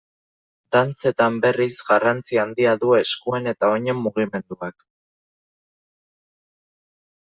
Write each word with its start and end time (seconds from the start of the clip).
Dantzetan, 0.75 1.37
berriz, 1.43 1.75
garrantzi 1.91 2.41
handia 2.45 2.73
du 2.85 2.97
eskuen 3.03 3.53
eta 3.55 3.73
oinen 3.77 4.03
mugimenduak. 4.09 4.91